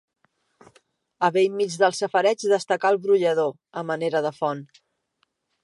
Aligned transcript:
Al 1.27 1.33
bell 1.35 1.51
mig 1.59 1.75
del 1.83 1.93
safareig 1.99 2.47
destaca 2.53 2.93
el 2.95 2.99
brollador, 3.05 3.55
a 3.83 3.87
manera 3.93 4.23
de 4.29 4.35
font. 4.41 4.67